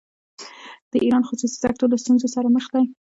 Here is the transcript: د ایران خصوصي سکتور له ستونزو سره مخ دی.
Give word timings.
د 0.91 0.93
ایران 1.05 1.23
خصوصي 1.27 1.57
سکتور 1.63 1.87
له 1.91 1.97
ستونزو 2.03 2.27
سره 2.35 2.47
مخ 2.55 2.65
دی. 2.73 2.83